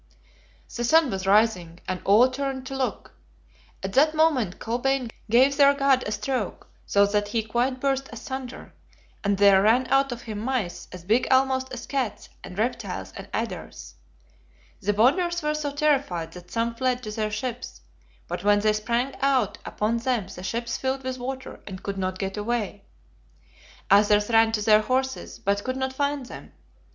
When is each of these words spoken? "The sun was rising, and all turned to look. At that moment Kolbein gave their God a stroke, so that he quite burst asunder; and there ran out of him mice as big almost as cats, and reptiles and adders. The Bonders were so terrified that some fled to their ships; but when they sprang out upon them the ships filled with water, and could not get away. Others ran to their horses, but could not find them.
"The 0.75 0.83
sun 0.83 1.11
was 1.11 1.27
rising, 1.27 1.79
and 1.87 2.01
all 2.05 2.27
turned 2.31 2.65
to 2.65 2.75
look. 2.75 3.11
At 3.83 3.93
that 3.93 4.15
moment 4.15 4.57
Kolbein 4.57 5.11
gave 5.29 5.55
their 5.57 5.75
God 5.75 6.01
a 6.07 6.11
stroke, 6.11 6.65
so 6.87 7.05
that 7.05 7.27
he 7.27 7.43
quite 7.43 7.79
burst 7.79 8.09
asunder; 8.11 8.73
and 9.23 9.37
there 9.37 9.61
ran 9.61 9.85
out 9.93 10.11
of 10.11 10.23
him 10.23 10.39
mice 10.39 10.87
as 10.91 11.03
big 11.03 11.27
almost 11.29 11.71
as 11.71 11.85
cats, 11.85 12.29
and 12.43 12.57
reptiles 12.57 13.13
and 13.15 13.29
adders. 13.31 13.93
The 14.81 14.91
Bonders 14.93 15.43
were 15.43 15.53
so 15.53 15.71
terrified 15.71 16.31
that 16.31 16.49
some 16.49 16.73
fled 16.73 17.03
to 17.03 17.11
their 17.11 17.29
ships; 17.29 17.81
but 18.27 18.43
when 18.43 18.61
they 18.61 18.73
sprang 18.73 19.13
out 19.21 19.59
upon 19.65 19.97
them 19.97 20.25
the 20.35 20.41
ships 20.41 20.77
filled 20.77 21.03
with 21.03 21.19
water, 21.19 21.59
and 21.67 21.83
could 21.83 21.99
not 21.99 22.17
get 22.17 22.37
away. 22.37 22.85
Others 23.91 24.31
ran 24.31 24.51
to 24.53 24.63
their 24.63 24.81
horses, 24.81 25.37
but 25.37 25.63
could 25.63 25.77
not 25.77 25.93
find 25.93 26.25
them. 26.25 26.53